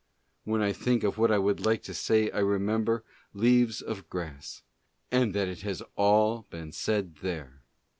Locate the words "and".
5.11-5.31